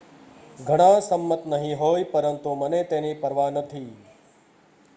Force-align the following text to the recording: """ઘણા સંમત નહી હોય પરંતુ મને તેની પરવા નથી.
"""ઘણા 0.59 0.99
સંમત 0.99 1.41
નહી 1.45 1.73
હોય 1.73 2.03
પરંતુ 2.03 2.55
મને 2.55 2.83
તેની 2.83 3.13
પરવા 3.13 3.49
નથી. 3.49 3.91